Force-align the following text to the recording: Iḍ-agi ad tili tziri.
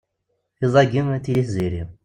Iḍ-agi 0.63 1.01
ad 1.15 1.21
tili 1.23 1.43
tziri. 1.47 1.83